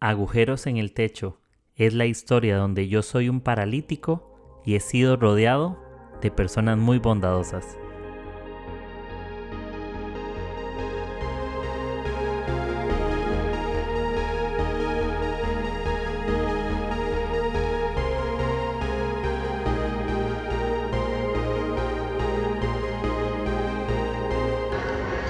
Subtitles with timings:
[0.00, 1.40] Agujeros en el techo
[1.74, 5.82] es la historia donde yo soy un paralítico y he sido rodeado
[6.20, 7.78] de personas muy bondadosas.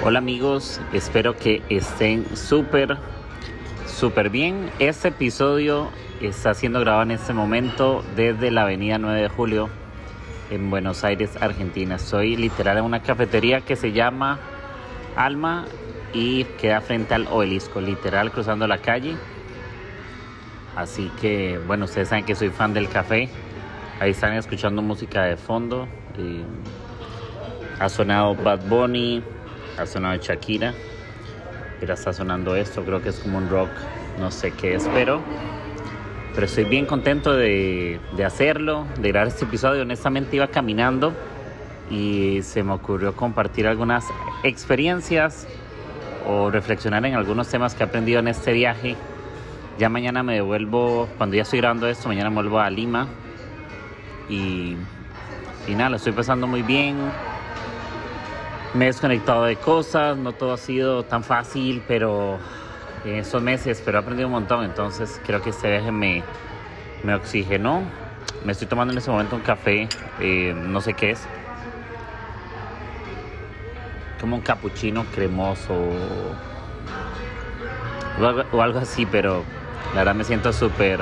[0.05, 2.96] Hola amigos, espero que estén súper,
[3.96, 4.70] súper bien.
[4.78, 5.88] Este episodio
[6.20, 9.70] está siendo grabado en este momento desde la avenida 9 de Julio
[10.50, 11.98] en Buenos Aires, Argentina.
[11.98, 14.38] Soy literal en una cafetería que se llama
[15.16, 15.64] Alma
[16.12, 19.16] y queda frente al obelisco, literal cruzando la calle.
[20.76, 23.30] Así que, bueno, ustedes saben que soy fan del café.
[23.98, 25.88] Ahí están escuchando música de fondo.
[27.80, 29.23] ha sonado Bad Bunny,
[29.78, 30.74] ha sonado Shakira,
[31.80, 33.71] pero está sonando esto, creo que es como un rock,
[34.19, 35.21] no sé qué es, pero,
[36.35, 39.83] pero estoy bien contento de, de hacerlo, de grabar este episodio.
[39.83, 41.13] Honestamente iba caminando
[41.91, 44.05] y se me ocurrió compartir algunas
[44.43, 45.46] experiencias
[46.27, 48.96] o reflexionar en algunos temas que he aprendido en este viaje.
[49.79, 53.07] Ya mañana me devuelvo, cuando ya estoy grabando esto, mañana me vuelvo a Lima
[54.29, 54.74] y,
[55.68, 56.96] y nada, lo estoy pasando muy bien
[58.74, 62.38] me he desconectado de cosas, no todo ha sido tan fácil, pero
[63.04, 66.22] en esos meses, pero he aprendido un montón, entonces creo que este viaje me,
[67.03, 67.82] me oxigenó.
[68.44, 69.88] Me estoy tomando en este momento un café,
[70.20, 71.26] eh, no sé qué es,
[74.20, 75.75] como un cappuccino cremoso
[78.53, 79.42] o algo, así, pero
[79.94, 81.00] la verdad me siento súper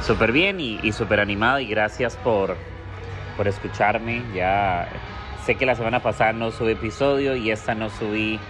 [0.00, 2.56] súper bien y, y súper animado y gracias por,
[3.36, 4.22] por escucharme.
[4.34, 4.88] Ya
[5.46, 8.40] Sé que la semana pasada no subí episodio y esta no subí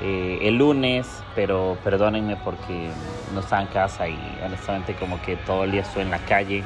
[0.00, 2.90] eh, el lunes, pero perdónenme porque
[3.34, 6.62] no estaba en casa y honestamente como que todo el día estuve en la calle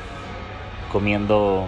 [0.92, 1.66] comiendo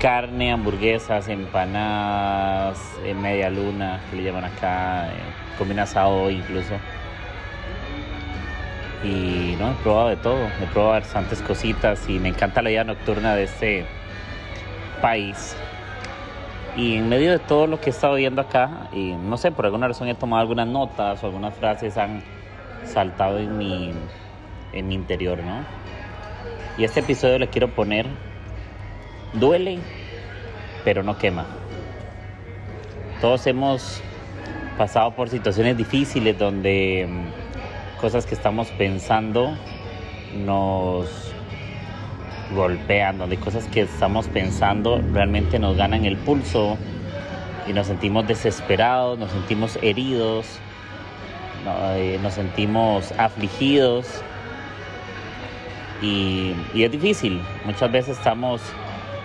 [0.00, 5.18] carne, hamburguesas, empanadas, en media luna, que le llaman acá, eh,
[5.58, 6.76] comí asado incluso.
[9.04, 12.84] Y no, he probado de todo, he probado bastantes cositas y me encanta la vida
[12.84, 13.84] nocturna de este
[15.02, 15.54] país.
[16.76, 19.64] Y en medio de todo lo que he estado viendo acá, y no sé, por
[19.64, 22.22] alguna razón he tomado algunas notas o algunas frases han
[22.84, 23.92] saltado en mi,
[24.72, 25.64] en mi interior, ¿no?
[26.76, 28.06] Y este episodio le quiero poner,
[29.34, 29.78] duele,
[30.84, 31.46] pero no quema.
[33.20, 34.02] Todos hemos
[34.76, 39.56] pasado por situaciones difíciles donde mm, cosas que estamos pensando
[40.44, 41.33] nos
[42.54, 46.78] golpean, donde cosas que estamos pensando realmente nos ganan el pulso
[47.66, 50.46] y nos sentimos desesperados, nos sentimos heridos,
[51.96, 54.22] eh, nos sentimos afligidos
[56.02, 57.40] y, es difícil.
[57.64, 58.60] Muchas veces estamos,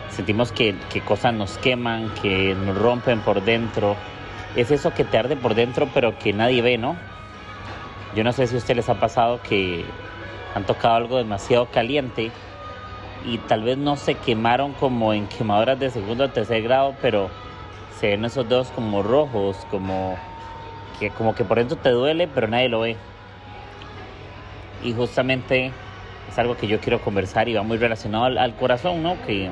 [0.09, 3.95] sentimos que, que cosas nos queman, que nos rompen por dentro.
[4.55, 6.95] Es eso que te arde por dentro pero que nadie ve, ¿no?
[8.15, 9.85] Yo no sé si a ustedes les ha pasado que
[10.55, 12.31] han tocado algo demasiado caliente
[13.25, 17.29] y tal vez no se quemaron como en quemadoras de segundo o tercer grado, pero
[17.99, 20.17] se ven esos dedos como rojos, como
[20.99, 22.95] que, como que por dentro te duele, pero nadie lo ve.
[24.83, 25.71] Y justamente
[26.29, 29.17] es algo que yo quiero conversar y va muy relacionado al, corazón, ¿no?
[29.25, 29.49] Que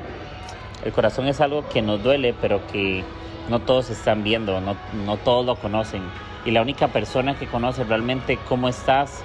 [0.84, 3.04] el corazón es algo que nos duele, pero que
[3.50, 6.02] no todos están viendo, no, no todos lo conocen.
[6.46, 9.22] Y la única persona que conoce realmente cómo estás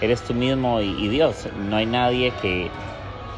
[0.00, 1.48] eres tú mismo y Dios.
[1.68, 2.70] No hay nadie que,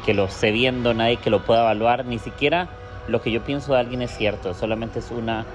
[0.05, 2.69] que lo esté viendo, nadie que lo pueda evaluar, ni siquiera
[3.07, 5.45] lo que yo pienso de alguien es cierto, solamente es una,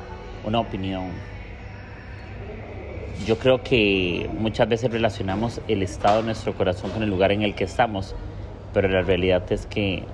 [0.45, 1.13] una opinión.
[3.27, 7.43] Yo creo que muchas veces relacionamos el estado de nuestro corazón con el lugar en
[7.43, 8.15] el que estamos,
[8.73, 10.05] pero la realidad es que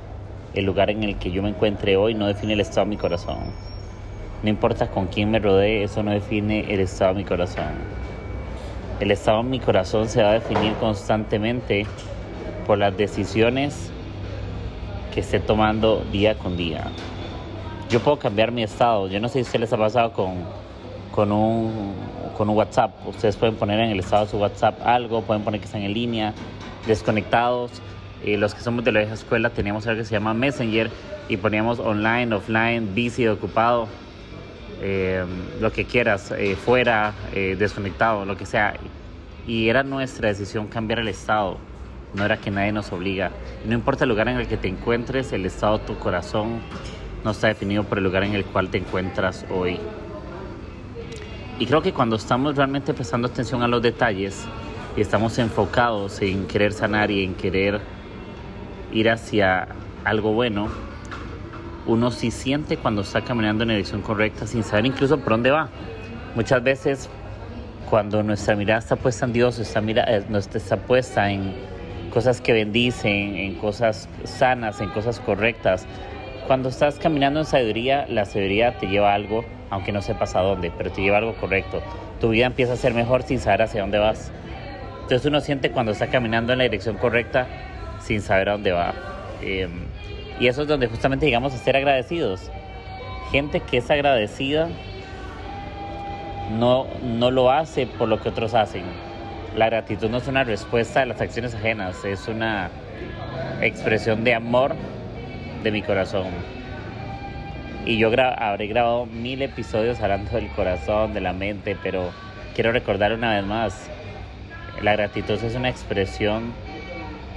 [0.55, 2.97] el lugar en el que yo me encuentre hoy no define el estado de mi
[2.97, 3.39] corazón.
[4.43, 7.73] No importa con quién me rodee, eso no define el estado de mi corazón.
[9.01, 11.87] El estado de mi corazón se va a definir constantemente
[12.67, 13.93] por las decisiones
[15.15, 16.91] que esté tomando día con día.
[17.89, 19.07] Yo puedo cambiar mi estado.
[19.07, 20.35] Yo no sé si a les ha pasado con,
[21.13, 21.95] con, un,
[22.37, 22.91] con un WhatsApp.
[23.07, 25.95] Ustedes pueden poner en el estado de su WhatsApp algo, pueden poner que están en
[25.95, 26.35] línea,
[26.87, 27.71] desconectados.
[28.25, 30.91] Eh, los que somos de la vieja escuela teníamos algo que se llama Messenger
[31.29, 33.87] y poníamos online, offline, busy, ocupado,
[34.83, 35.25] eh,
[35.61, 38.75] lo que quieras, eh, fuera, desconectado, lo que sea.
[39.47, 41.59] Y era nuestra decisión cambiar el estado
[42.15, 43.31] no era que nadie nos obliga.
[43.67, 46.61] No importa el lugar en el que te encuentres, el estado de tu corazón
[47.25, 49.79] no está definido por el lugar en el cual te encuentras hoy.
[51.59, 54.47] Y creo que cuando estamos realmente prestando atención a los detalles,
[54.97, 57.81] y estamos enfocados en querer sanar y en querer
[58.93, 59.69] ir hacia
[60.05, 60.69] algo bueno,
[61.87, 65.51] uno sí siente cuando está caminando en la dirección correcta sin saber incluso por dónde
[65.51, 65.69] va.
[66.35, 67.11] Muchas veces
[67.91, 70.25] cuando nuestra mirada está puesta en Dios, está, mira, eh,
[70.55, 71.55] está puesta en
[72.15, 75.85] cosas que bendicen, en cosas sanas, en cosas correctas,
[76.47, 80.41] cuando estás caminando en sabiduría, la sabiduría te lleva a algo, aunque no sepas a
[80.41, 81.83] dónde, pero te lleva a algo correcto.
[82.21, 84.31] Tu vida empieza a ser mejor sin saber hacia dónde vas.
[85.03, 87.49] Entonces uno siente cuando está caminando en la dirección correcta
[88.01, 88.95] sin saber a dónde va.
[89.43, 89.87] Em,
[90.39, 92.51] y eso es donde justamente llegamos a ser agradecidos.
[93.33, 94.69] Gente que es agradecida
[96.53, 98.85] no, no lo hace por lo que otros hacen.
[99.55, 102.71] La gratitud no es una respuesta a las acciones ajenas, es una
[103.61, 104.75] expresión de amor
[105.63, 106.27] de mi corazón.
[107.87, 112.11] Y yo habré grabado mil episodios hablando del corazón, de la mente, pero
[112.55, 113.89] quiero recordar una vez más,
[114.83, 116.53] la gratitud es una expresión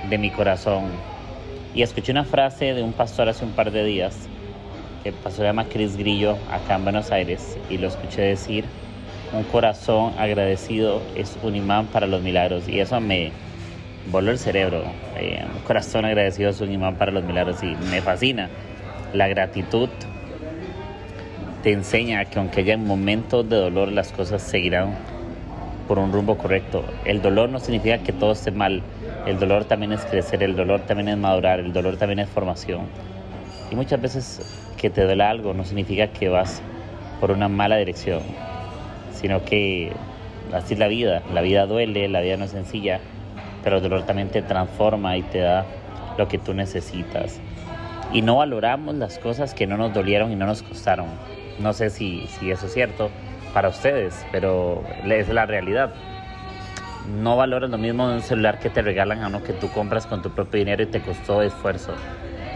[0.10, 0.86] de mi corazón.
[1.76, 4.28] Y escuché una frase de un pastor hace un par de días,
[5.04, 8.66] que el pastor se Chris Grillo, acá en Buenos Aires, y lo escuché decir,
[9.34, 12.68] un corazón agradecido es un imán para los milagros.
[12.68, 13.32] Y eso me,
[14.12, 14.84] voló el cerebro.
[15.18, 18.50] Eh, un corazón agradecido es un imán para los milagros y me fascina.
[19.14, 19.90] La gratitud
[21.64, 24.96] te enseña que aunque haya momentos de dolor, las cosas seguirán
[25.88, 26.84] por un rumbo correcto.
[27.06, 28.82] El dolor no significa que todo esté mal.
[29.26, 32.82] El dolor también es crecer, el dolor también es madurar, el dolor también es formación.
[33.72, 36.62] Y muchas veces que te duele algo no significa que vas
[37.20, 38.22] por una mala dirección,
[39.18, 39.92] sino que
[40.54, 41.24] así es la vida.
[41.34, 43.02] La vida duele, la vida no es sencilla
[43.68, 45.66] pero el dolor también te transforma y te da
[46.18, 47.42] lo que tú necesitas.
[48.14, 51.08] Y no valoramos las cosas que no nos dolieron y no nos costaron.
[51.60, 53.10] No sé si, si eso es cierto
[53.54, 55.94] para ustedes, pero es la realidad.
[57.22, 60.08] No valoras lo mismo de un celular que te regalan a uno que tú compras
[60.08, 61.94] con tu propio dinero y te costó esfuerzo.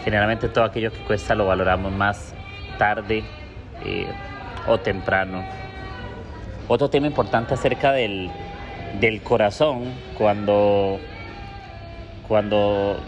[0.04, 2.34] Generalmente todo aquello que cuesta lo valoramos más
[2.78, 3.22] tarde
[3.84, 4.06] eh,
[4.66, 5.44] o temprano.
[6.68, 8.30] Otro tema importante acerca del,
[9.00, 9.84] del corazón
[10.16, 10.98] cuando,
[12.28, 12.98] cuando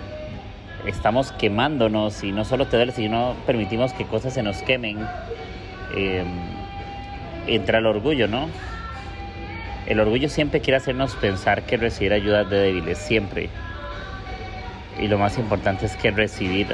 [0.87, 4.99] estamos quemándonos y no solo te duele, sino permitimos que cosas se nos quemen,
[5.97, 6.27] em,
[7.47, 8.49] entra el orgullo, ¿no?
[9.87, 13.51] El orgullo siempre quiere hacernos pensar que recibir ayuda de débiles, siempre.
[14.99, 16.69] Y lo más importante es que recibir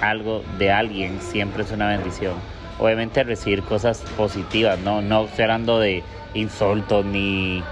[0.00, 2.34] algo de alguien siempre es una bendición.
[2.78, 5.00] Obviamente recibir cosas positivas, ¿no?
[5.00, 6.02] No estoy hablando de
[6.34, 7.62] insultos ni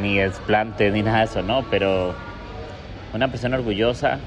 [0.00, 2.14] ni desplante ni nada de eso, no, pero
[3.14, 4.18] una persona orgullosa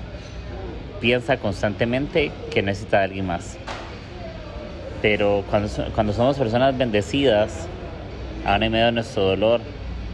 [1.00, 3.58] piensa constantemente que necesita de alguien más.
[5.02, 7.68] Pero cuando, cuando somos personas bendecidas,
[8.46, 9.62] aún en medio de nuestro dolor,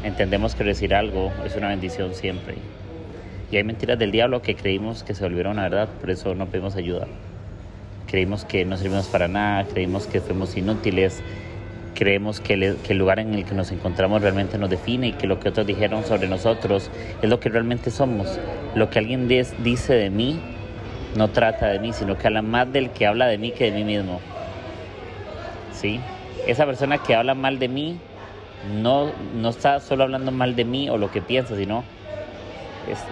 [0.03, 2.55] entendemos que decir algo es una bendición siempre.
[3.51, 6.47] Y hay mentiras del diablo que creímos que se volvieron una verdad, por eso no
[6.47, 7.07] pedimos ayuda.
[8.15, 11.21] Creímos que no servimos para nada, creímos que fuimos inútiles,
[11.95, 15.41] creemos que, el lugar en el que nos encontramos realmente nos define y que lo
[15.41, 16.89] que otros dijeron sobre nosotros
[17.21, 18.39] es lo que realmente somos.
[18.73, 20.39] Lo que alguien dice de mí
[21.17, 23.71] no trata de mí, sino que habla más del que habla de mí que de
[23.71, 24.21] mí mismo.
[25.73, 25.99] ¿Sí?
[26.47, 27.99] Esa persona que habla mal de mí
[28.81, 31.83] no, no está solo hablando mal de mí o lo que piensa, sino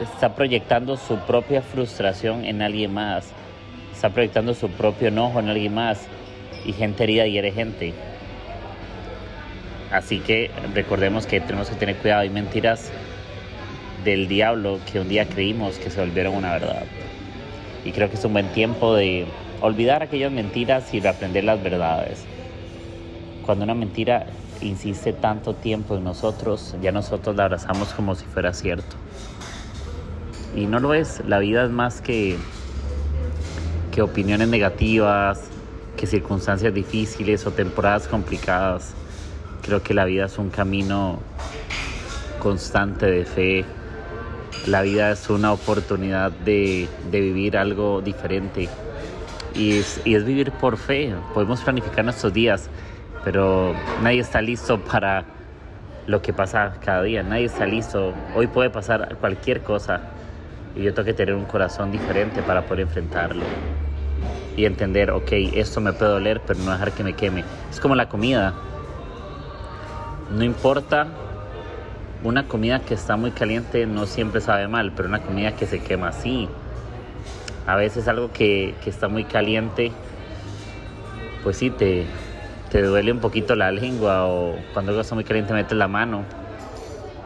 [0.02, 3.34] está proyectando su propia frustración en alguien más.
[4.04, 6.08] Está proyectando su propio enojo en alguien más.
[6.66, 7.94] Y gente herida hiere gente.
[9.94, 12.20] Así que recordemos que tenemos que tener cuidado.
[12.20, 12.92] Hay mentiras
[14.04, 16.84] del diablo que un día creímos que se volvieron una verdad.
[17.86, 19.26] Y creo que es un buen tiempo de
[19.62, 22.26] olvidar aquellas mentiras y reaprender las verdades.
[23.46, 24.26] Cuando una mentira
[24.60, 28.98] insiste tanto tiempo en nosotros, ya nosotros la abrazamos como si fuera cierto.
[30.58, 32.36] Y no lo es, la vida es más que,
[33.94, 35.40] que opiniones negativas,
[35.96, 38.94] que circunstancias difíciles o temporadas complicadas.
[39.62, 41.20] Creo que la vida es un camino
[42.40, 43.66] constante de fe.
[44.66, 48.68] La vida es una oportunidad de, vivir algo diferente.
[49.54, 51.14] Y es, y es vivir por fe.
[51.34, 52.70] Podemos planificar nuestros días,
[53.24, 55.24] pero nadie está listo para
[56.08, 57.22] lo que pasa cada día.
[57.22, 58.14] Nadie está listo.
[58.36, 60.02] Hoy puede pasar cualquier cosa.
[60.76, 63.44] Y yo tengo que tener un corazón diferente para poder enfrentarlo.
[64.56, 67.44] Y entender, ok, esto me puede doler, pero no dejar que me queme.
[67.72, 68.54] Es como la comida
[70.34, 71.08] no importa,
[72.24, 75.80] una comida que está muy caliente no siempre sabe mal, pero una comida que se
[75.80, 76.50] quema así.
[77.68, 79.92] A veces algo que, está muy caliente,
[81.44, 82.06] pues sí, te,
[82.72, 86.24] te duele un poquito la lengua o cuando algo está muy caliente metes la mano.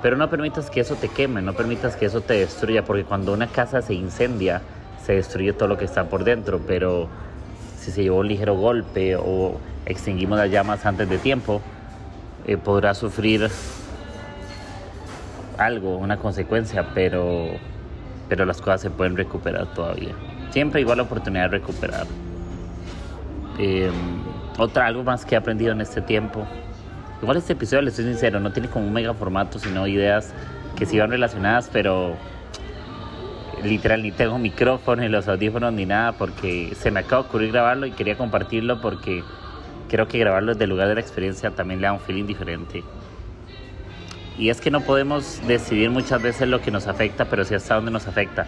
[0.01, 3.33] Pero no permitas que eso te queme, no permitas que eso te destruya, porque cuando
[3.33, 4.61] una casa se incendia,
[5.03, 7.07] se destruye todo lo que está por dentro, pero
[7.79, 11.61] si se llevó un ligero golpe o extinguimos las llamas antes de tiempo,
[12.45, 13.49] eh, podrá sufrir
[15.57, 17.47] algo, una consecuencia, pero,
[18.29, 20.13] pero las cosas se pueden recuperar todavía.
[20.51, 22.05] Siempre igual la oportunidad de recuperar.
[23.57, 23.93] Em,
[24.57, 26.45] otra, algo más que he aprendido en este tiempo.
[27.21, 30.33] Igual este episodio, le estoy sincero, no tiene como un mega formato, sino ideas
[30.75, 32.15] que sí van relacionadas, pero
[33.63, 37.51] literal ni tengo micrófono ni los audífonos ni nada porque se me acaba de ocurrir
[37.51, 39.23] grabarlo y quería compartirlo porque
[39.89, 42.83] creo que grabarlo desde el lugar de la experiencia también le da un feeling diferente.
[44.37, 47.73] Y es que no podemos decidir muchas veces lo que nos afecta, pero sí hasta
[47.73, 48.45] dónde nos afecta.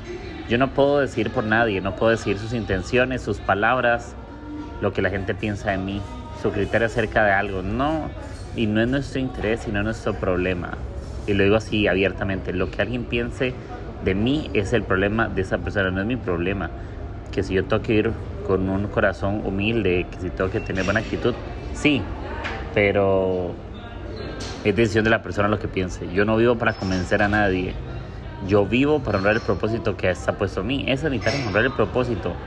[0.47, 4.15] Yo no puedo decir por nadie, no puedo decir sus intenciones, sus palabras,
[4.81, 6.01] lo que la gente piensa de mí,
[6.43, 7.63] su criterio acerca de algo.
[7.63, 8.11] No,
[8.53, 10.87] y no es nuestro interés, sino nuestro problema.
[11.25, 13.59] Y lo digo así abiertamente, lo que alguien piense
[13.99, 16.75] de mí es el problema de esa persona, no es mi problema.
[17.31, 20.83] Que si yo tengo que ir con un corazón humilde, que si tengo que tener
[20.85, 21.37] buena actitud,
[21.71, 22.15] sí,
[22.71, 23.65] pero
[24.63, 26.09] es decisión de la persona lo que piense.
[26.11, 27.81] Yo no vivo para convencer a nadie.
[28.39, 30.85] Yo vivo para honrar el propósito que está puesto a mí.
[30.87, 32.41] Es sanitario honrar el propósito.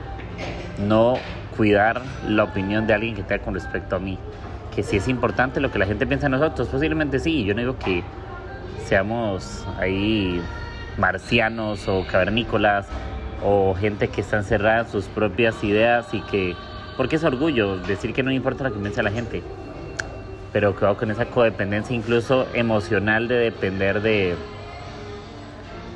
[0.77, 4.27] No cuidar la opinión de alguien que tenga con respecto a mí.
[4.75, 7.45] Que si es importante lo que la gente piensa de nosotros, posiblemente sí.
[7.45, 8.03] Yo no digo que
[8.87, 10.43] seamos ahí
[10.97, 12.87] marcianos o cavernícolas
[13.45, 16.55] o gente que está encerrada en sus propias ideas y que...
[16.97, 19.43] Porque es orgullo decir que no importa lo que piensa la gente.
[20.53, 24.35] Pero que con esa codependencia incluso emocional de depender de,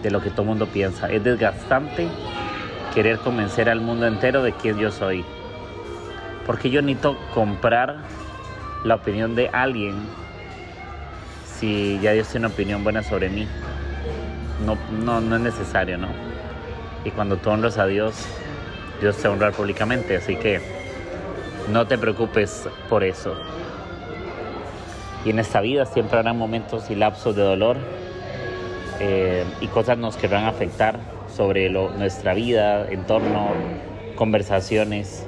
[0.02, 1.10] de lo que todo el mundo piensa.
[1.10, 2.08] Es desgastante
[2.94, 5.24] querer convencer al mundo entero de quién yo soy.
[6.46, 7.96] Porque yo necesito comprar
[8.86, 9.94] la opinión de alguien
[11.58, 13.48] si ya Dios tiene una opinión buena sobre mí.
[14.64, 16.08] No, no, no es necesario, ¿no?
[17.04, 18.26] Y cuando tú honras a Dios,
[19.00, 20.60] Dios te honra públicamente, así que
[21.70, 23.34] no te preocupes por eso.
[25.24, 27.76] Y en esta vida siempre habrá momentos y lapsos de dolor
[29.00, 31.00] eh, y cosas nos querrán afectar
[31.34, 33.50] sobre nuestra vida, entorno,
[34.14, 35.26] conversaciones.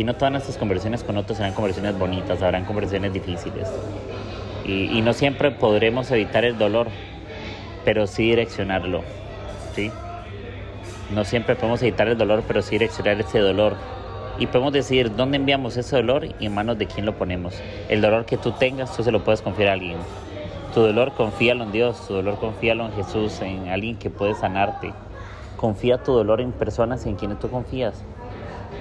[0.00, 3.68] Y no todas nuestras conversaciones con otros serán conversaciones bonitas, habrán conversaciones difíciles.
[4.64, 6.86] Y, no siempre podremos evitar el dolor,
[7.84, 9.02] pero sí direccionarlo.
[9.74, 9.92] ¿sí?
[11.14, 13.74] No siempre podemos evitar el dolor, pero sí direccionar ese dolor.
[14.38, 17.60] Y podemos decidir dónde enviamos ese dolor y en manos de quién lo ponemos.
[17.90, 19.98] El dolor que tú tengas, tú se lo puedes confiar a alguien.
[20.72, 24.94] Tu dolor confíalo en Dios, tu dolor confíalo en Jesús, en alguien que puede sanarte.
[25.58, 28.02] Confía tu dolor en personas en quienes tú confías.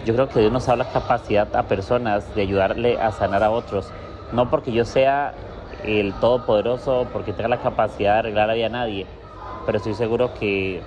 [0.05, 3.51] Yo creo que Dios nos da la capacidad a personas de ayudarle a sanar a
[3.51, 3.91] otros.
[4.31, 5.33] No porque yo sea
[5.83, 9.05] el Todopoderoso, porque tenga la capacidad de arreglar a vida a nadie,
[9.65, 10.81] pero estoy seguro que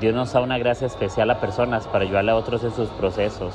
[0.00, 3.54] Dios nos da una gracia especial a personas para ayudarle a otros en sus procesos.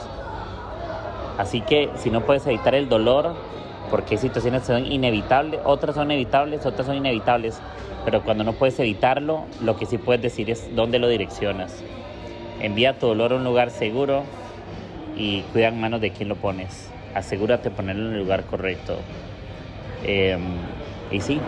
[1.38, 3.34] Así que si no puedes evitar el dolor,
[3.90, 7.60] porque situaciones son inevitables, otras son inevitables, otras son inevitables,
[8.06, 11.84] pero cuando no puedes evitarlo, lo que sí puedes decir es dónde lo direccionas.
[12.62, 14.24] Envía tu dolor a un lugar seguro
[15.20, 16.90] y cuida en manos de quién lo pones.
[17.14, 18.98] Asegúrate de ponerlo en el lugar correcto.
[20.04, 20.42] Em,
[21.12, 21.40] y sí,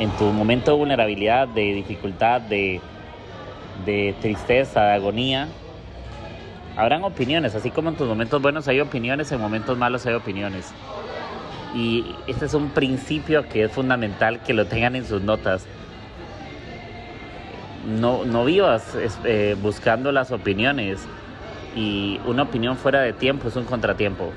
[0.00, 2.80] en tu momento de vulnerabilidad, de dificultad, de,
[3.86, 5.48] de tristeza, de agonía,
[6.76, 10.72] habrán opiniones, así como en tus momentos buenos hay opiniones, en momentos malos hay opiniones.
[11.76, 15.66] Y este es un principio que es fundamental que lo tengan en sus notas.
[17.86, 21.06] No, no vivas eh, buscando las opiniones
[21.74, 24.32] y una opinión fuera de tiempo es un contratiempo.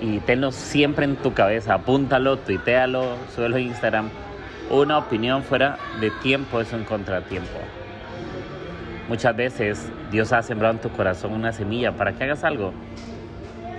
[0.00, 4.10] Y tenlo siempre en tu cabeza, apúntalo, tuitealo, suelo Instagram.
[4.70, 7.58] Una opinión fuera de tiempo es un contratiempo.
[9.08, 12.72] Muchas veces Dios ha sembrado en tu corazón una semilla para que hagas algo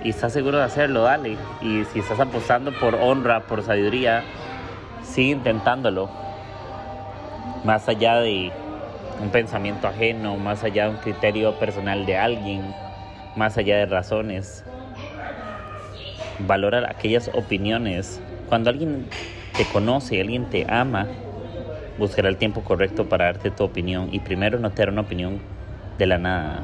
[0.06, 1.36] y estás seguro de hacerlo, dale.
[1.60, 4.22] Y si estás apostando por honra, por sabiduría,
[5.02, 6.08] sigue intentándolo.
[7.64, 8.52] Más allá de
[9.20, 12.62] un pensamiento ajeno, más allá de un criterio personal de alguien,
[13.36, 14.64] más allá de razones.
[16.40, 18.20] Valora aquellas opiniones.
[18.48, 19.06] Cuando alguien
[19.56, 21.06] te conoce, alguien te ama,
[21.98, 24.08] buscará el tiempo correcto para darte tu opinión.
[24.12, 25.40] Y primero no te dará una opinión
[25.98, 26.60] de la nada.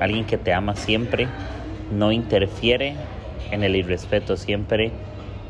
[0.00, 1.28] Alguien que te ama siempre
[1.92, 2.94] no interfiere
[3.50, 4.90] en el irrespeto, siempre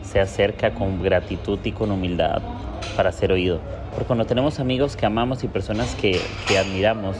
[0.02, 2.42] se acerca con gratitud y con humildad
[2.92, 3.60] para ser oído.
[3.90, 6.20] Porque cuando tenemos amigos que amamos y personas que,
[6.58, 7.16] admiramos,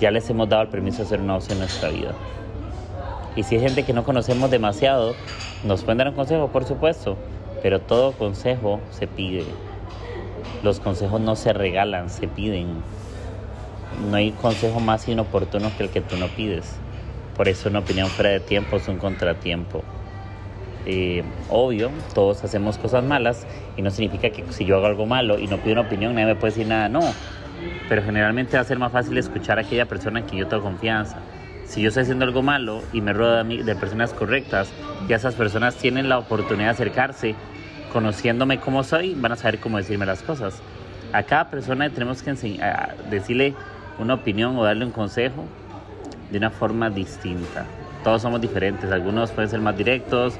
[0.00, 2.12] ya les hemos dado el permiso de hacer una voz en nuestra vida.
[3.36, 5.14] Y si hay gente que no conocemos demasiado,
[5.64, 7.16] nos pueden dar un consejo, por supuesto,
[7.62, 9.44] pero todo consejo se pide.
[10.62, 12.82] Los consejos no se regalan, se piden.
[14.10, 16.76] No hay consejo más inoportuno que el que tú no pides.
[17.36, 19.82] Por eso una opinión fuera de tiempo es un contratiempo.
[20.86, 25.38] Eh, obvio, todos hacemos cosas malas y no significa que si yo hago algo malo
[25.38, 27.00] y no pido una opinión, nadie me puede decir nada, no.
[27.88, 30.62] Pero generalmente va a ser más fácil escuchar a aquella persona en quien yo tengo
[30.62, 31.18] confianza.
[31.64, 34.72] Si yo estoy haciendo algo malo y me rodeo de personas correctas,
[35.06, 37.34] ya esas personas tienen la oportunidad de acercarse,
[37.92, 40.62] conociéndome como soy, van a saber cómo decirme las cosas.
[41.12, 42.32] A cada persona tenemos que
[43.10, 43.54] decirle
[43.98, 45.44] una opinión o darle un consejo
[46.30, 47.66] de una forma distinta.
[48.04, 50.34] Todos somos diferentes, algunos pueden ser más directos,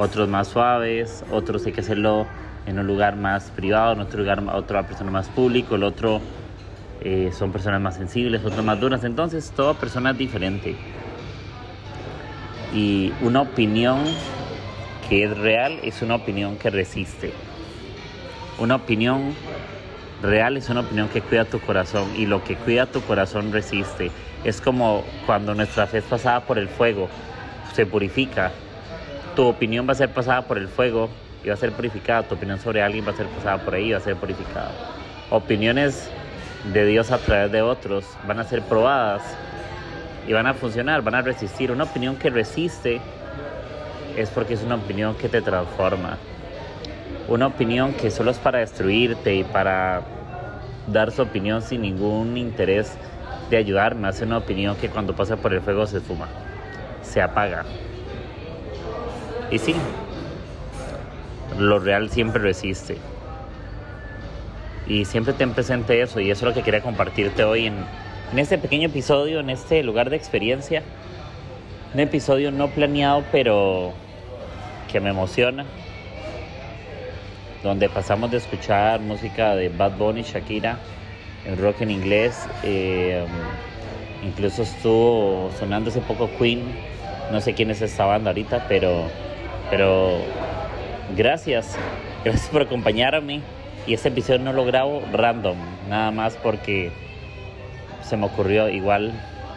[0.00, 2.26] otros más suaves, otros hay que hacerlo
[2.66, 6.20] en un lugar más privado, en otro lugar otra persona más público, el otro
[7.02, 10.74] eh, son personas más sensibles, otros más duras, entonces toda persona es diferente.
[12.72, 13.98] Y una opinión
[15.08, 17.32] que es real es una opinión que resiste.
[18.58, 19.34] Una opinión
[20.22, 24.10] real es una opinión que cuida tu corazón y lo que cuida tu corazón resiste.
[24.44, 27.08] Es como cuando nuestra fe es pasada por el fuego,
[27.74, 28.50] se purifica.
[29.34, 31.08] Tu opinión va a ser pasada por el fuego
[31.44, 32.24] y va a ser purificada.
[32.24, 34.70] Tu opinión sobre alguien va a ser pasada por ahí y va a ser purificada.
[35.30, 36.10] Opiniones
[36.72, 39.22] de Dios a través de otros van a ser probadas
[40.26, 41.70] y van a funcionar, van a resistir.
[41.70, 43.00] Una opinión que resiste
[44.16, 46.18] es porque es una opinión que te transforma.
[47.28, 50.02] Una opinión que solo es para destruirte y para
[50.88, 52.96] dar su opinión sin ningún interés
[53.48, 54.08] de ayudarme.
[54.08, 56.28] Hace una opinión que cuando pasa por el fuego se esfuma,
[57.02, 57.64] se apaga.
[59.50, 59.74] Y sí,
[61.58, 62.96] lo real siempre resiste.
[64.86, 67.84] Y siempre ten presente eso y eso es lo que quería compartirte hoy en,
[68.36, 70.82] este pequeño episodio, en este lugar de experiencia.
[71.94, 73.92] Un episodio no planeado, pero
[74.90, 75.64] que me emociona.
[77.62, 80.78] Donde pasamos de escuchar música de Bad Bunny, Shakira,
[81.44, 82.48] en rock en inglés.
[82.62, 83.24] Eh,
[84.24, 86.62] incluso estuvo sonando hace poco Queen.
[87.30, 89.08] No sé quién es esta banda ahorita, pero,
[89.70, 90.18] pero
[91.16, 91.78] gracias.
[92.24, 93.40] Gracias por acompañarme.
[93.86, 95.56] Y este episodio no lo grabo random,
[95.88, 96.92] nada más porque
[98.02, 99.12] se me ocurrió igual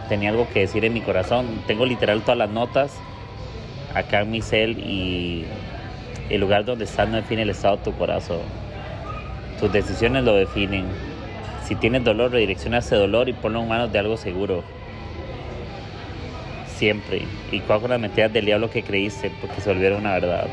[0.08, 1.45] tenía algo que decir en mi corazón.
[1.67, 2.95] Tengo literal todas las notas
[3.93, 5.45] acá en mi cel y
[6.30, 8.41] el lugar donde estás no define el estado de tu corazón.
[9.60, 10.86] Tus decisiones lo definen.
[11.65, 14.63] Si tienes dolor, redirecciona ese dolor y ponlo en manos de algo seguro.
[16.78, 17.24] Siempre.
[17.52, 20.48] Y cuál las mentiras del diablo que creíste porque se volvieron una verdad.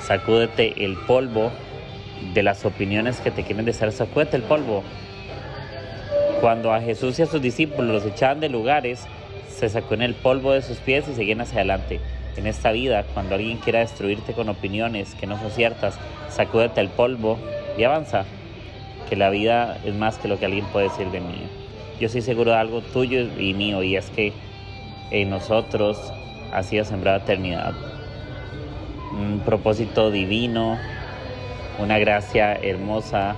[0.00, 1.50] Sacúdete el polvo
[2.34, 4.82] de las opiniones que te quieren decir, sacúdete el polvo.
[6.40, 9.06] Cuando a Jesús y a sus discípulos los echaban de lugares,
[9.48, 12.00] se sacó en el polvo de sus pies y seguían hacia adelante.
[12.36, 16.88] En esta vida, cuando alguien quiera destruirte con opiniones que no son ciertas, sacúdete el
[16.88, 17.38] polvo
[17.78, 18.26] y avanza.
[19.08, 21.46] Que la vida es más que lo que alguien puede decir de mí.
[21.98, 24.32] Yo soy seguro de algo tuyo y mío, y es que
[25.10, 26.12] en nosotros
[26.52, 27.74] ha sido sembrada eternidad.
[29.12, 30.78] Un propósito divino,
[31.78, 33.36] una gracia hermosa,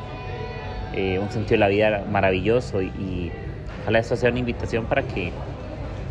[0.94, 3.30] eh, un sentido de la vida maravilloso y,
[3.82, 5.32] ojalá eso sea una invitación para que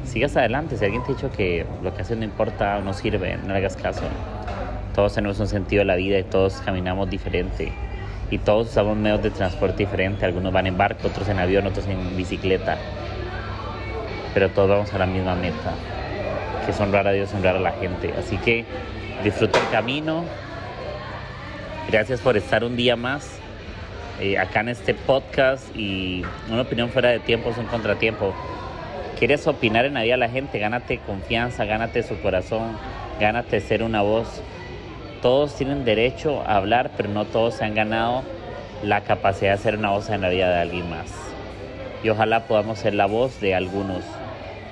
[0.06, 0.78] sigas adelante.
[0.78, 3.54] Si alguien te ha dicho que lo que haces no importa o no sirve, no
[3.54, 4.04] le hagas caso.
[4.96, 7.72] Todos tenemos un sentido de la vida y todos caminamos diferente.
[8.30, 10.26] Y todos usamos medios de transporte diferente.
[10.26, 12.78] Algunos van en barco, otros en avión, otros en bicicleta.
[14.34, 15.74] Pero todos vamos a la misma meta,
[16.66, 18.14] que es honrar a Dios, honrar a la gente.
[18.18, 18.66] Así que
[19.24, 20.26] disfruta el camino,
[21.90, 23.40] Gracias por estar un día más
[24.20, 28.34] eh, acá en este podcast y una opinión fuera de tiempo es un contratiempo.
[29.18, 30.60] ¿Quieres opinar en la vida de la gente?
[30.60, 32.78] Gánate confianza, gánate su corazón,
[33.22, 34.42] gánate ser una voz.
[35.22, 38.24] Todos tienen derecho a hablar, pero no todos se han ganado
[38.84, 41.14] la capacidad de ser una voz en la vida de alguien más.
[42.04, 44.04] Y ojalá podamos ser la voz de algunos.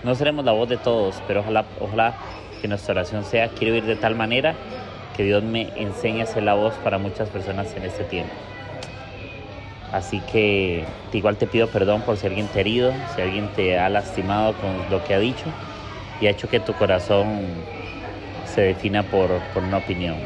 [0.06, 2.14] No seremos la voz de todos, pero ojalá, ojalá
[2.62, 4.54] que nuestra oración sea, quiero ir de tal manera
[5.18, 8.32] que Dios me enseñe a ser la voz para muchas personas en este tiempo.
[9.92, 13.80] Así que igual te pido perdón por si alguien te ha herido, si alguien te
[13.80, 15.46] ha lastimado con lo que ha dicho
[16.22, 17.40] y ha hecho que tu corazón
[18.46, 20.18] se defina por, por una opinión.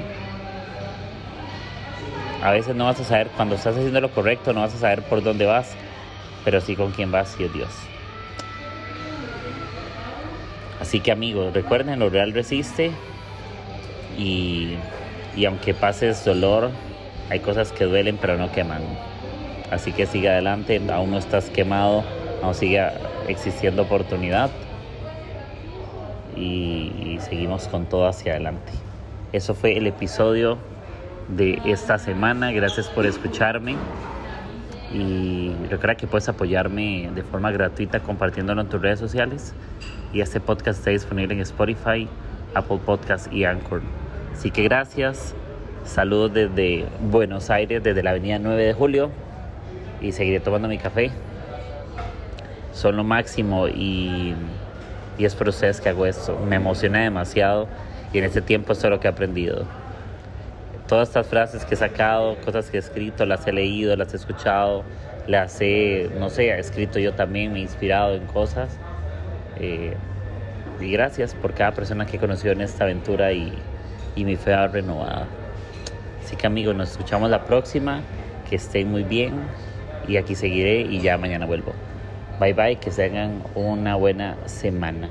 [2.43, 5.03] A veces no vas a saber, cuando estás haciendo lo correcto, no vas a saber
[5.03, 5.73] por dónde vas,
[6.43, 7.88] pero sí con quién vas y es Dios.
[10.79, 12.91] Así que amigos, recuerden, lo real resiste,
[14.19, 14.75] y,
[15.45, 16.71] aunque pases dolor,
[17.29, 18.81] hay cosas que duelen pero no queman.
[19.71, 22.03] Así que sigue adelante, aún no estás quemado,
[22.41, 22.85] aún sigue
[23.27, 24.49] existiendo oportunidad
[26.35, 28.71] y, seguimos con todo hacia adelante.
[29.31, 30.57] Eso fue el episodio
[31.27, 33.75] de esta semana, gracias por escucharme
[34.91, 39.53] Y recuerda que puedes apoyarme de forma gratuita compartiéndolo en tus redes sociales.
[40.13, 42.07] Y este podcast está disponible en Spotify,
[42.53, 43.81] Apple Podcast y Anchor.
[44.33, 45.35] Así que gracias.
[45.85, 49.11] Saludos desde Buenos Aires, desde la avenida 9 de Julio.
[50.01, 51.11] Y seguiré tomando mi café.
[52.73, 54.33] Son lo máximo y,
[55.17, 56.39] y es por ustedes que hago esto.
[56.47, 57.67] Me emociona demasiado
[58.13, 59.65] y en este tiempo esto es lo que he aprendido
[60.89, 64.17] todas estas frases que he sacado, cosas que he escrito, las he leído, las he
[64.17, 64.83] escuchado,
[65.27, 68.75] las he, no sé, he escrito yo también, me he inspirado en cosas.
[69.57, 69.95] Eh,
[70.79, 73.53] y gracias por cada persona que he conocido en esta aventura y,
[74.15, 75.27] y mi fe renovada.
[76.23, 78.01] Así que amigos, nos escuchamos la próxima,
[78.49, 79.33] que estén muy bien
[80.07, 81.73] y aquí seguiré y ya mañana vuelvo.
[82.39, 85.09] Bye bye, que se hagan una buena semana.